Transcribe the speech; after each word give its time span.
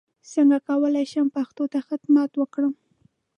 څنګه 0.33 0.57
کولای 0.69 1.05
شم 1.11 1.27
پښتو 1.37 1.63
ته 1.71 1.79
خدمت 1.87 2.31
وکړم 2.37 2.73